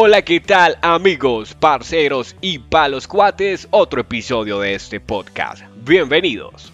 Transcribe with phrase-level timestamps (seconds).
[0.00, 3.66] Hola, ¿qué tal amigos, parceros y palos cuates?
[3.72, 5.64] Otro episodio de este podcast.
[5.84, 6.72] Bienvenidos.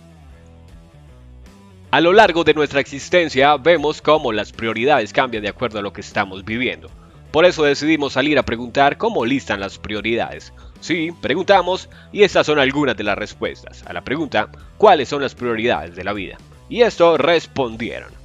[1.90, 5.90] A lo largo de nuestra existencia vemos cómo las prioridades cambian de acuerdo a lo
[5.90, 6.90] que estamos viviendo.
[7.30, 10.52] Por eso decidimos salir a preguntar cómo listan las prioridades.
[10.80, 15.34] Sí, preguntamos y estas son algunas de las respuestas a la pregunta ¿cuáles son las
[15.34, 16.36] prioridades de la vida?
[16.68, 18.23] Y esto respondieron.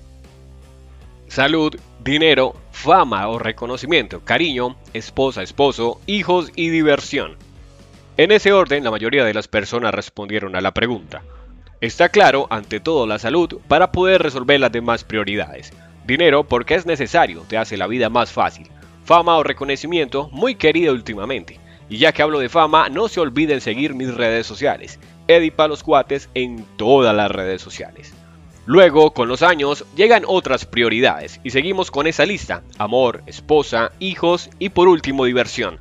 [1.29, 7.38] Salud, dinero, fama o reconocimiento, cariño, esposa, esposo, hijos y diversión.
[8.17, 11.21] En ese orden, la mayoría de las personas respondieron a la pregunta.
[11.81, 15.71] Está claro, ante todo, la salud para poder resolver las demás prioridades.
[16.03, 18.67] Dinero porque es necesario, te hace la vida más fácil.
[19.05, 21.59] Fama o reconocimiento, muy querido últimamente.
[21.89, 24.99] Y ya que hablo de fama, no se olviden seguir mis redes sociales.
[25.27, 28.16] Edipa los cuates en todas las redes sociales.
[28.70, 32.62] Luego, con los años, llegan otras prioridades y seguimos con esa lista.
[32.78, 35.80] Amor, esposa, hijos y por último diversión.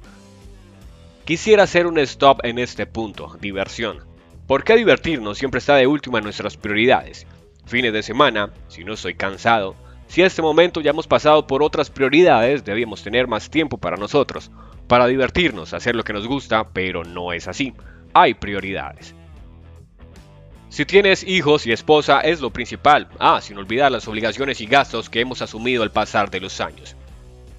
[1.27, 3.98] Quisiera hacer un stop en este punto, diversión.
[4.47, 7.27] ¿Por qué divertirnos siempre está de última en nuestras prioridades?
[7.67, 11.62] Fines de semana, si no estoy cansado, si en este momento ya hemos pasado por
[11.62, 14.50] otras prioridades, debíamos tener más tiempo para nosotros,
[14.86, 17.75] para divertirnos, hacer lo que nos gusta, pero no es así.
[18.14, 19.14] Hay prioridades.
[20.70, 25.08] Si tienes hijos y esposa es lo principal, ah, sin olvidar las obligaciones y gastos
[25.08, 26.94] que hemos asumido al pasar de los años.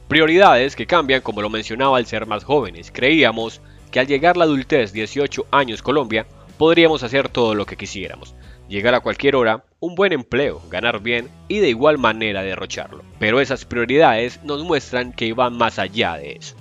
[0.07, 2.91] Prioridades que cambian como lo mencionaba al ser más jóvenes.
[2.91, 6.27] Creíamos que al llegar la adultez 18 años Colombia,
[6.59, 8.35] podríamos hacer todo lo que quisiéramos.
[8.67, 13.03] Llegar a cualquier hora, un buen empleo, ganar bien y de igual manera derrocharlo.
[13.17, 16.55] Pero esas prioridades nos muestran que van más allá de eso.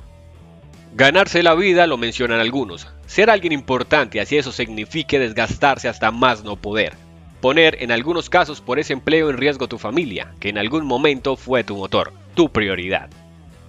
[0.95, 6.45] Ganarse la vida lo mencionan algunos, ser alguien importante, así eso signifique desgastarse hasta más
[6.45, 6.93] no poder.
[7.41, 11.35] Poner en algunos casos por ese empleo en riesgo tu familia, que en algún momento
[11.35, 13.09] fue tu motor, tu prioridad.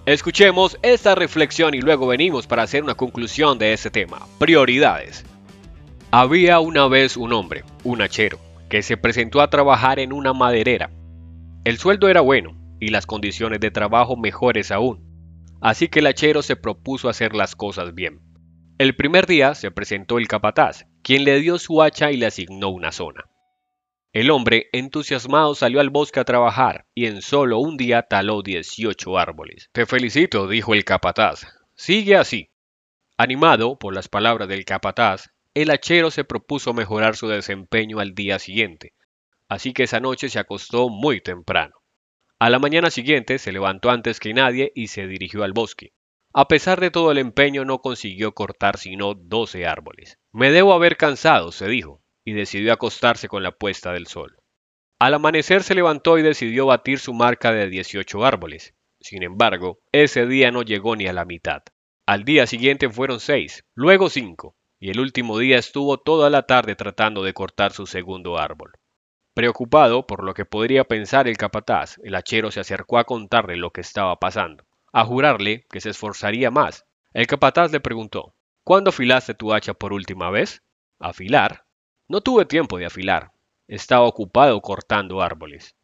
[0.04, 5.24] Escuchemos esta reflexión y luego venimos para hacer una conclusión de este tema, prioridades.
[6.10, 10.90] Había una vez un hombre, un hachero, que se presentó a trabajar en una maderera.
[11.64, 15.02] El sueldo era bueno y las condiciones de trabajo mejores aún,
[15.62, 18.20] así que el hachero se propuso hacer las cosas bien.
[18.80, 22.70] El primer día se presentó el capataz, quien le dio su hacha y le asignó
[22.70, 23.26] una zona.
[24.14, 29.18] El hombre, entusiasmado, salió al bosque a trabajar y en solo un día taló 18
[29.18, 29.68] árboles.
[29.72, 31.46] Te felicito, dijo el capataz.
[31.74, 32.52] Sigue así.
[33.18, 38.38] Animado por las palabras del capataz, el hachero se propuso mejorar su desempeño al día
[38.38, 38.94] siguiente,
[39.46, 41.74] así que esa noche se acostó muy temprano.
[42.38, 45.92] A la mañana siguiente se levantó antes que nadie y se dirigió al bosque.
[46.32, 50.16] A pesar de todo el empeño no consiguió cortar sino 12 árboles.
[50.30, 54.36] Me debo haber cansado, se dijo, y decidió acostarse con la puesta del sol.
[55.00, 58.74] Al amanecer se levantó y decidió batir su marca de 18 árboles.
[59.00, 61.62] Sin embargo, ese día no llegó ni a la mitad.
[62.06, 66.76] Al día siguiente fueron 6, luego 5, y el último día estuvo toda la tarde
[66.76, 68.70] tratando de cortar su segundo árbol.
[69.34, 73.72] Preocupado por lo que podría pensar el capataz, el hachero se acercó a contarle lo
[73.72, 76.84] que estaba pasando a jurarle que se esforzaría más.
[77.12, 78.34] El capataz le preguntó,
[78.64, 80.62] ¿Cuándo afilaste tu hacha por última vez?
[80.98, 81.64] ¿Afilar?
[82.08, 83.32] No tuve tiempo de afilar.
[83.66, 85.74] Estaba ocupado cortando árboles.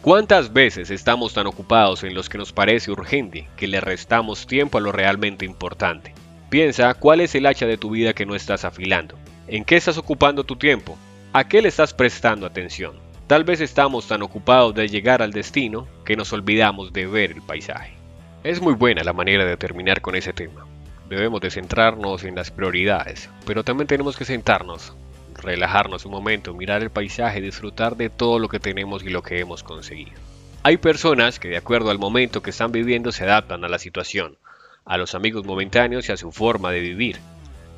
[0.00, 4.78] ¿Cuántas veces estamos tan ocupados en los que nos parece urgente que le restamos tiempo
[4.78, 6.14] a lo realmente importante?
[6.50, 9.16] Piensa cuál es el hacha de tu vida que no estás afilando.
[9.46, 10.98] ¿En qué estás ocupando tu tiempo?
[11.32, 12.96] ¿A qué le estás prestando atención?
[13.26, 17.42] Tal vez estamos tan ocupados de llegar al destino que nos olvidamos de ver el
[17.42, 18.01] paisaje.
[18.44, 20.66] Es muy buena la manera de terminar con ese tema.
[21.08, 24.94] Debemos de centrarnos en las prioridades, pero también tenemos que sentarnos,
[25.40, 29.38] relajarnos un momento, mirar el paisaje, disfrutar de todo lo que tenemos y lo que
[29.38, 30.18] hemos conseguido.
[30.64, 34.36] Hay personas que de acuerdo al momento que están viviendo se adaptan a la situación,
[34.84, 37.18] a los amigos momentáneos y a su forma de vivir.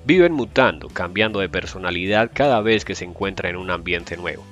[0.06, 4.43] Viven mutando, cambiando de personalidad cada vez que se encuentra en un ambiente nuevo.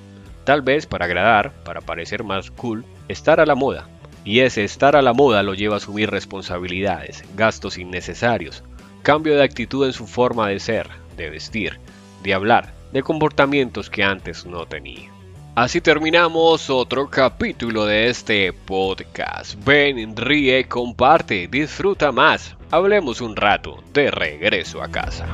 [0.44, 3.88] Tal vez para agradar, para parecer más cool, estar a la moda,
[4.24, 8.62] y ese estar a la moda lo lleva a asumir responsabilidades, gastos innecesarios,
[9.02, 11.78] cambio de actitud en su forma de ser, de vestir,
[12.22, 15.10] de hablar, de comportamientos que antes no tenía.
[15.54, 19.54] Así terminamos otro capítulo de este podcast.
[19.66, 22.56] Ven, ríe, comparte, disfruta más.
[22.70, 25.26] Hablemos un rato de regreso a casa.